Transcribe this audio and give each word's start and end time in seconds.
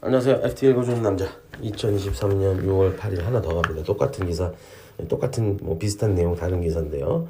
안녕하세요. 0.00 0.42
FT 0.44 0.68
읽어주는 0.68 1.02
남자. 1.02 1.26
2023년 1.60 2.62
6월 2.62 2.96
8일 2.96 3.20
하나 3.20 3.42
더 3.42 3.60
갑니다. 3.60 3.82
똑같은 3.82 4.28
기사, 4.28 4.52
똑같은 5.08 5.58
뭐 5.60 5.76
비슷한 5.76 6.14
내용 6.14 6.36
다른 6.36 6.60
기사인데요. 6.60 7.26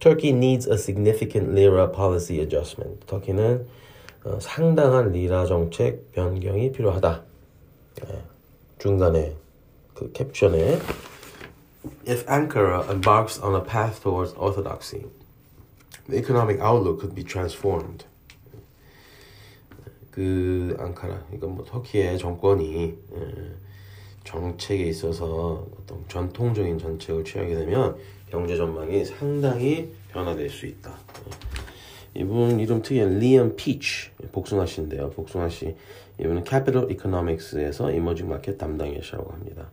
Turkey 0.00 0.34
needs 0.34 0.68
a 0.68 0.74
significant 0.74 1.52
lira 1.52 1.92
policy 1.92 2.40
adjustment. 2.40 3.06
터키는 3.06 3.68
어, 4.24 4.38
상당한 4.40 5.12
리라 5.12 5.46
정책 5.46 6.10
변경이 6.10 6.72
필요하다. 6.72 7.22
네. 8.02 8.22
중간에 8.80 9.36
그 9.94 10.10
캡션에 10.10 10.80
If 12.08 12.28
Ankara 12.28 12.84
embarks 12.90 13.40
on 13.40 13.54
a 13.54 13.62
path 13.62 14.02
towards 14.02 14.34
orthodoxy, 14.36 15.06
the 16.08 16.18
economic 16.18 16.60
outlook 16.60 16.98
could 16.98 17.14
be 17.14 17.22
transformed. 17.22 18.06
그 20.12 20.76
앙카라, 20.78 21.24
이건 21.34 21.56
뭐 21.56 21.64
터키의 21.64 22.18
정권이 22.18 22.94
정책에 24.24 24.84
있어서 24.84 25.66
어떤 25.80 26.06
전통적인 26.06 26.78
정책을 26.78 27.24
취하게 27.24 27.56
되면 27.56 27.96
경제 28.30 28.56
전망이 28.56 29.04
상당히 29.04 29.92
변화될 30.12 30.48
수 30.48 30.66
있다. 30.66 30.94
이분 32.14 32.60
이름 32.60 32.82
특이한 32.82 33.18
리엄 33.18 33.56
피치 33.56 34.10
복숭아 34.32 34.66
씨인데요. 34.66 35.10
복숭아 35.10 35.48
씨 35.48 35.74
이분은 36.20 36.44
캐피털 36.44 36.92
이코노믹스에서 36.92 37.90
emerging 37.90 38.28
market 38.28 38.58
담당이시라고 38.58 39.32
합니다. 39.32 39.70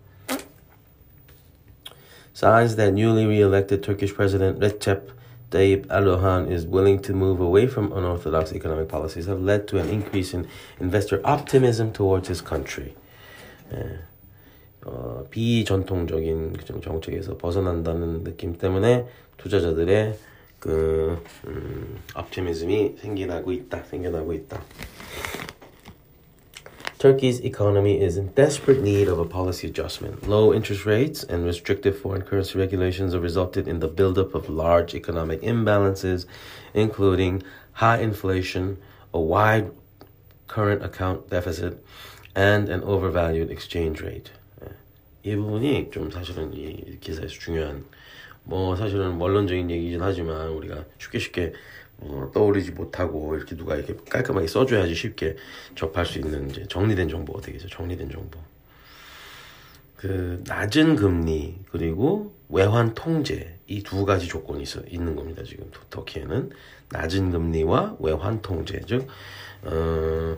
Signs 2.33 2.77
that 2.77 2.93
newly 2.93 3.25
re-elected 3.25 3.81
Turkish 3.81 4.15
President 4.15 4.57
Recep 4.59 5.11
Tayyip 5.51 5.87
Erdogan 5.87 6.51
is 6.51 6.67
willing 6.67 7.01
to 7.01 7.13
move 7.13 7.41
away 7.41 7.65
from 7.65 7.91
unorthodox 7.91 8.53
economic 8.53 8.87
policies 8.87 9.25
have 9.25 9.41
led 9.41 9.67
to 9.67 9.79
an 9.79 9.89
increase 9.89 10.33
in 10.33 10.47
investor 10.79 11.21
optimism 11.25 11.91
towards 11.91 12.27
his 12.27 12.41
country. 12.41 12.93
예, 13.73 13.99
어, 14.85 15.25
비전통적인 15.29 16.53
정책에서 16.83 17.37
벗어난다는 17.37 18.23
느낌 18.23 18.57
때문에 18.57 19.05
투자자들의 19.37 20.17
그 20.59 21.23
음, 21.47 21.97
optimism이 22.15 22.97
생겨나고 22.99 23.51
있다. 23.51 23.83
생겨나고 23.83 24.33
있다. 24.33 24.61
Turkey's 26.98 27.40
economy 27.44 28.00
is 28.00 28.16
in 28.16 28.28
desperate 28.28 28.80
need 28.80 29.08
of 29.08 29.18
a 29.18 29.24
policy 29.24 29.66
adjustment. 29.68 30.26
Low 30.26 30.54
interest 30.54 30.86
rates 30.86 31.22
and 31.22 31.44
restrictive 31.44 31.98
foreign 31.98 32.22
currency 32.22 32.58
regulations 32.58 33.12
have 33.12 33.22
resulted 33.22 33.68
in 33.68 33.80
the 33.80 33.88
buildup 33.88 34.34
of 34.34 34.48
large 34.48 34.94
economic 34.94 35.42
imbalances, 35.42 36.24
including 36.72 37.42
high 37.72 37.98
inflation, 37.98 38.78
a 39.12 39.20
wide 39.20 39.70
current 40.46 40.82
account 40.82 41.28
deficit, 41.28 41.84
and 42.34 42.68
an 42.68 42.82
overvalued 42.82 43.50
exchange 43.50 44.00
rate. 44.00 44.30
이 45.24 45.34
부분이 45.36 45.90
좀 45.90 46.10
사실은 46.10 46.52
이 46.52 46.98
기사에서 47.00 47.28
중요한 47.28 47.84
뭐 48.44 48.76
사실은 48.76 49.16
원론적인 49.16 49.70
얘기긴 49.70 50.02
하지만 50.02 50.48
우리가 50.48 50.84
쉽게 50.98 51.18
쉽게 51.18 51.52
어, 52.01 52.31
떠오르지 52.33 52.71
못하고 52.71 53.35
이렇게 53.35 53.55
누가 53.55 53.75
이렇게 53.75 53.95
깔끔하게 54.09 54.47
써줘야지 54.47 54.95
쉽게 54.95 55.35
접할 55.75 56.05
수 56.05 56.19
있는 56.19 56.49
이제 56.49 56.65
정리된 56.67 57.09
정보가 57.09 57.41
되겠죠. 57.41 57.67
정리된 57.69 58.09
정보. 58.09 58.39
그 59.97 60.41
낮은 60.47 60.95
금리 60.95 61.57
그리고 61.71 62.33
외환 62.47 62.93
통제 62.93 63.57
이 63.67 63.83
두 63.83 64.05
가지 64.05 64.27
조건이 64.27 64.63
있어 64.63 64.81
있는 64.89 65.15
겁니다. 65.15 65.43
지금 65.43 65.69
터키에는 65.89 66.51
낮은 66.91 67.31
금리와 67.31 67.97
외환 67.99 68.41
통제 68.41 68.79
즉 68.87 69.07
어, 69.63 70.37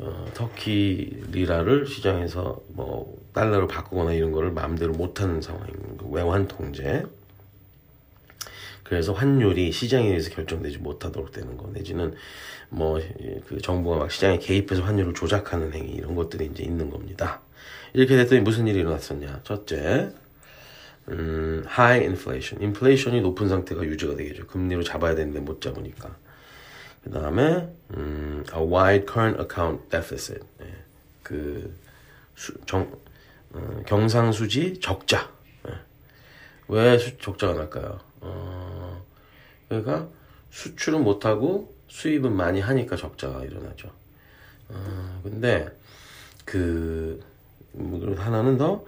어, 0.00 0.26
터키 0.34 1.22
리라를 1.30 1.86
시장에서 1.86 2.60
뭐 2.68 3.16
달러로 3.32 3.68
바꾸거나 3.68 4.12
이런 4.12 4.32
거를 4.32 4.50
마음대로 4.50 4.92
못하는 4.92 5.40
상황인 5.40 5.74
외환 6.10 6.46
통제 6.48 7.04
그래서 8.88 9.12
환율이 9.12 9.70
시장에 9.72 10.06
의해서 10.08 10.30
결정되지 10.30 10.78
못하도록 10.78 11.32
되는 11.32 11.56
거 11.56 11.70
내지는 11.72 12.14
뭐 12.70 12.98
그 13.48 13.60
정부가 13.60 13.96
막 13.96 14.10
시장에 14.10 14.38
개입해서 14.38 14.82
환율을 14.82 15.14
조작하는 15.14 15.72
행위 15.72 15.92
이런 15.92 16.14
것들이 16.14 16.46
이제 16.46 16.62
있는 16.62 16.90
겁니다. 16.90 17.40
이렇게 17.94 18.16
됐더니 18.16 18.42
무슨 18.42 18.66
일이 18.66 18.80
일어났었냐? 18.80 19.40
첫째, 19.42 20.12
음, 21.08 21.64
high 21.66 22.04
inflation, 22.04 22.62
인플레이션이 22.62 23.22
높은 23.22 23.48
상태가 23.48 23.82
유지가 23.84 24.14
되겠죠. 24.14 24.46
금리로 24.46 24.82
잡아야 24.82 25.14
되는데 25.14 25.40
못 25.40 25.60
잡으니까. 25.62 26.14
그 27.02 27.10
다음에 27.10 27.68
음, 27.96 28.44
a 28.54 28.62
wide 28.62 29.06
current 29.10 29.40
account 29.40 29.88
deficit, 29.88 30.40
네. 30.58 30.66
그 31.22 31.74
수, 32.36 32.52
정, 32.66 32.92
어, 33.52 33.82
경상수지 33.86 34.80
적자. 34.80 35.30
네. 35.64 35.72
왜 36.68 36.98
수, 36.98 37.16
적자가 37.16 37.54
날까요? 37.54 37.98
어, 38.20 38.77
그러니까 39.68 40.08
수출은 40.50 41.04
못하고 41.04 41.74
수입은 41.88 42.34
많이 42.34 42.60
하니까 42.60 42.96
적자가 42.96 43.44
일어나죠. 43.44 43.90
어, 44.68 45.20
근데 45.22 45.68
그 46.44 47.20
뭐, 47.72 48.14
하나는 48.16 48.58
더 48.58 48.84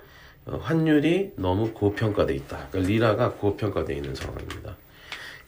어, 0.47 0.57
환율이 0.57 1.33
너무 1.37 1.73
고평가돼 1.73 2.35
있다. 2.35 2.69
그러니까 2.71 2.91
리라가 2.91 3.33
고평가돼 3.33 3.95
있는 3.95 4.15
상황입니다. 4.15 4.77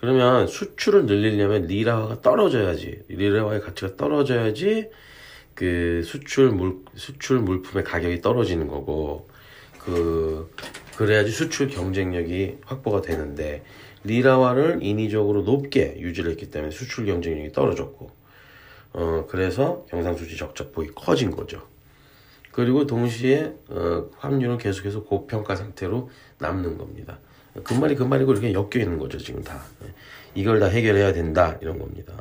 그러면 0.01 0.49
수출을 0.49 1.07
늘리려면 1.07 1.67
리라화가 1.67 2.23
떨어져야지 2.23 3.05
리라화의 3.09 3.61
가치가 3.61 3.97
떨어져야지 3.97 4.91
그 5.55 6.03
수출 6.05 6.51
물 6.51 6.79
수출 6.97 7.39
물품의 7.39 7.85
가격이 7.85 8.21
떨어지는 8.21 8.67
거고 8.67 9.29
그 9.79 10.51
그래야지 10.97 11.31
수출 11.31 11.69
경쟁력이 11.69 12.59
확보가 12.65 13.03
되는데 13.03 13.63
리라화를 14.05 14.81
인위적으로 14.83 15.43
높게 15.43 15.97
유지를 15.99 16.31
했기 16.33 16.51
때문에 16.51 16.71
수출 16.71 17.07
경쟁력이 17.07 17.53
떨어졌고 17.53 18.11
어 18.95 19.27
그래서 19.29 19.87
경상수지 19.91 20.37
적자폭이 20.37 20.91
커진 20.95 21.31
거죠. 21.31 21.63
그리고 22.51 22.87
동시에 22.87 23.55
어, 23.69 24.11
환율은 24.19 24.59
계속해서 24.59 25.05
고평가 25.05 25.57
상태로 25.57 26.11
남는 26.39 26.77
겁니다. 26.77 27.19
그 27.65 27.75
말이 27.75 27.95
그 27.95 28.03
말이고 28.03 28.33
이렇게 28.33 28.53
엮여 28.53 28.83
있는 28.83 28.99
거죠 28.99 29.19
지금 29.19 29.43
다. 29.43 29.63
이걸 30.35 30.61
다 30.61 30.67
해결해야 30.67 31.13
된다 31.13 31.59
이런 31.61 31.79
겁니다. 31.79 32.15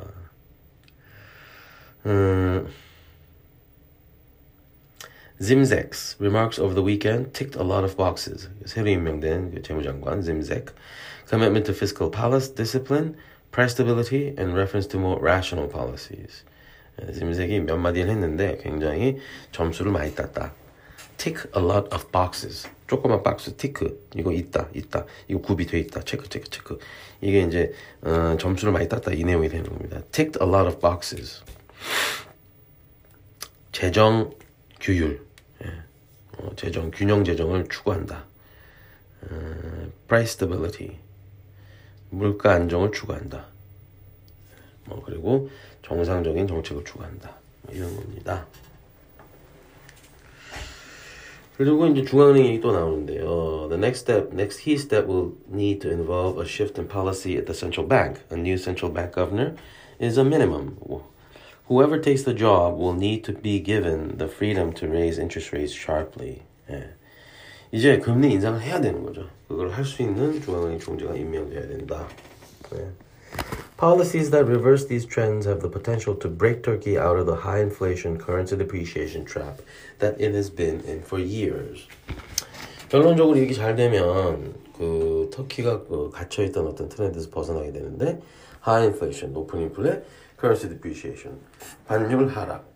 음, 2.06 2.66
Zimzek's 5.42 6.14
remarks 6.20 6.60
over 6.60 6.72
the 6.72 6.84
weekend 6.84 7.34
ticked 7.34 7.56
a 7.56 7.64
lot 7.64 7.82
of 7.82 7.96
boxes. 7.96 8.48
새로 8.64 8.86
임명된 8.90 9.60
재무장관 9.64 10.22
Zimzek, 10.22 10.68
commitment 11.26 11.66
to 11.66 11.74
fiscal 11.74 12.08
policy 12.10 12.54
discipline, 12.54 13.16
price 13.50 13.72
stability, 13.72 14.34
and 14.38 14.54
reference 14.54 14.86
to 14.86 15.00
more 15.00 15.18
rational 15.18 15.66
policies. 15.66 16.44
Zimzek이 17.10 17.58
몇 17.66 17.76
마디를 17.76 18.08
했는데 18.10 18.58
굉장히 18.62 19.18
점수를 19.50 19.90
많이 19.90 20.14
땄다. 20.14 20.52
tick 21.16 21.50
a 21.56 21.60
lot 21.60 21.88
of 21.92 22.12
boxes. 22.12 22.68
조그만 22.86 23.24
박스 23.24 23.56
티크 23.56 24.10
이거 24.14 24.30
있다 24.30 24.68
있다 24.72 25.06
이거 25.26 25.40
굽이 25.40 25.66
돼 25.66 25.80
있다 25.80 26.02
체크 26.02 26.28
체크 26.28 26.50
체크 26.50 26.78
이게 27.20 27.40
이제 27.42 27.72
어, 28.02 28.36
점수를 28.38 28.72
많이 28.72 28.88
땄다 28.88 29.10
이 29.10 29.24
내용이 29.24 29.48
되는 29.48 29.68
겁니다. 29.68 30.02
ticked 30.12 30.38
a 30.40 30.48
lot 30.48 30.68
of 30.68 30.78
boxes. 30.78 31.42
재정 33.72 34.30
규율 34.80 35.16
어, 35.16 35.31
재정 36.56 36.90
균형 36.90 37.24
재정을 37.24 37.68
추구한다. 37.68 38.24
어, 39.22 39.90
price 40.08 40.32
stability 40.32 40.96
물가 42.10 42.52
안정을 42.52 42.92
추구한다. 42.92 43.46
뭐 44.86 45.02
그리고 45.04 45.50
정상적인 45.82 46.46
정책을 46.46 46.84
추구한다. 46.84 47.34
뭐 47.62 47.74
이런 47.74 47.94
겁니다. 47.96 48.46
그리고 51.56 51.86
이제 51.86 52.04
중앙은행 52.04 52.46
얘기 52.46 52.60
또 52.60 52.72
나오는데요. 52.72 53.68
The 53.68 53.78
next 53.78 54.00
step, 54.00 54.32
next 54.32 54.62
key 54.62 54.74
step 54.74 55.06
will 55.06 55.32
need 55.48 55.80
to 55.80 55.90
involve 55.90 56.40
a 56.40 56.46
shift 56.46 56.80
in 56.80 56.88
policy 56.88 57.36
at 57.36 57.44
the 57.44 57.54
central 57.54 57.86
bank. 57.86 58.20
A 58.30 58.36
new 58.36 58.56
central 58.56 58.92
bank 58.92 59.14
governor 59.14 59.54
is 60.00 60.18
a 60.18 60.24
minimum. 60.24 60.76
Whoever 61.69 61.99
takes 61.99 62.23
the 62.23 62.33
job 62.33 62.77
will 62.77 62.93
need 62.93 63.23
to 63.25 63.33
be 63.33 63.59
given 63.59 64.17
the 64.17 64.27
freedom 64.27 64.71
to 64.73 64.87
raise 64.87 65.19
interest 65.19 65.53
rates 65.53 65.73
sharply. 65.73 66.41
예. 66.69 66.89
이제 67.71 67.99
금리 67.99 68.31
인상을 68.31 68.61
해야 68.61 68.79
되는 68.79 69.03
거죠. 69.03 69.27
그걸 69.47 69.69
할 69.71 69.83
수 69.83 70.01
있는 70.01 70.41
중앙은행 70.41 70.79
총재가 70.79 71.15
임명돼야 71.15 71.67
된다. 71.67 72.07
예. 72.75 72.87
Policies 73.77 74.31
that 74.31 74.47
reverse 74.47 74.87
these 74.87 75.05
trends 75.05 75.45
have 75.45 75.61
the 75.61 75.69
potential 75.69 76.17
to 76.17 76.29
break 76.29 76.63
Turkey 76.63 76.97
out 76.97 77.19
of 77.19 77.27
the 77.27 77.35
high 77.35 77.61
inflation 77.61 78.17
currency 78.17 78.55
depreciation 78.57 79.25
trap 79.25 79.61
that 79.99 80.15
it 80.19 80.33
has 80.33 80.49
been 80.49 80.81
in 80.87 81.03
for 81.03 81.21
years. 81.21 81.85
결론적으로 82.89 83.37
이게 83.37 83.53
잘 83.53 83.75
되면 83.75 84.55
그 84.77 85.29
터키가 85.33 85.83
그 85.83 86.09
갇혀 86.11 86.43
있던 86.45 86.65
어떤 86.65 86.87
트렌드에서 86.87 87.29
벗어나게 87.29 87.71
되는데 87.71 88.19
high 88.65 88.87
inflation, 88.87 89.33
높은 89.33 89.61
인플레, 89.61 90.01
currency 90.42 90.68
depreciation, 90.68 91.38
환율 91.86 92.28
하락. 92.28 92.66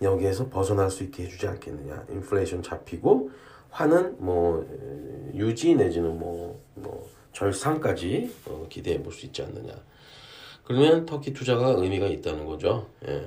여기에서 0.00 0.48
벗어날 0.48 0.90
수 0.90 1.04
있게 1.04 1.24
해주지 1.24 1.46
않겠느냐. 1.46 2.06
인플레이션 2.10 2.62
잡히고 2.62 3.30
화는 3.70 4.16
뭐 4.18 4.64
에, 4.64 5.38
유지 5.38 5.74
내지는 5.74 6.18
뭐, 6.18 6.60
뭐 6.74 7.08
절상까지 7.32 8.34
어, 8.46 8.66
기대해 8.70 9.02
볼 9.02 9.12
수 9.12 9.26
있지 9.26 9.42
않느냐. 9.42 9.72
그러면 10.64 11.04
터키 11.06 11.32
투자가 11.32 11.68
의미가 11.76 12.06
있다는 12.06 12.46
거죠. 12.46 12.88
예. 13.06 13.22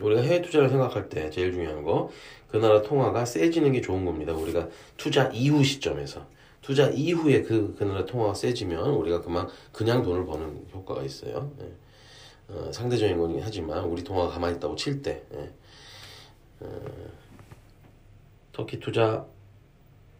우리가 0.00 0.22
해외 0.22 0.40
투자를 0.42 0.68
생각할 0.68 1.08
때 1.08 1.28
제일 1.30 1.52
중요한 1.52 1.82
거 1.82 2.10
그 2.48 2.58
나라 2.58 2.80
통화가 2.80 3.24
세지는 3.24 3.72
게 3.72 3.80
좋은 3.80 4.04
겁니다. 4.04 4.32
우리가 4.32 4.68
투자 4.96 5.28
이후 5.32 5.64
시점에서 5.64 6.24
투자 6.62 6.88
이후에 6.88 7.42
그, 7.42 7.74
그 7.76 7.84
나라 7.84 8.04
통화가 8.04 8.34
세지면 8.34 8.90
우리가 8.90 9.20
그만 9.20 9.48
그냥 9.72 10.02
돈을 10.02 10.24
버는 10.26 10.66
효과가 10.72 11.02
있어요. 11.02 11.50
예. 11.60 11.85
어, 12.48 12.70
상대적인 12.72 13.18
거긴 13.18 13.40
하지만 13.42 13.84
우리 13.84 14.02
통화가 14.04 14.32
가만히 14.34 14.56
있다고 14.56 14.76
칠때 14.76 15.22
예. 15.34 15.50
어, 16.60 16.68
터키 18.52 18.80
투자 18.80 19.26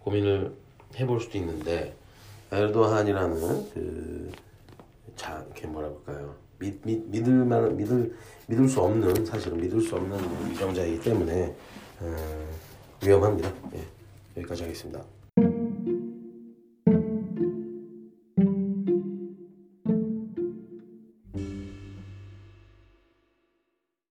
고민을 0.01 0.55
해볼 0.99 1.21
수도 1.21 1.39
있는데 1.39 1.97
에르도한이라는 2.53 3.71
그 3.73 4.33
자, 5.17 5.43
이렇게 5.47 5.67
뭐라 5.67 5.89
볼까요? 5.89 6.35
믿, 6.59 6.81
믿, 6.85 7.09
믿을 7.09 7.33
만 7.45 7.77
믿을 7.77 8.15
믿을 8.47 8.69
수 8.69 8.81
없는 8.81 9.25
사실은 9.25 9.61
믿을 9.61 9.81
수 9.81 9.97
없는 9.97 10.51
위정자이기 10.51 11.01
때문에 11.01 11.55
어, 12.01 12.49
위험합니다. 13.05 13.53
예, 13.75 13.85
여기까지 14.37 14.63
하겠습니다. 14.63 15.03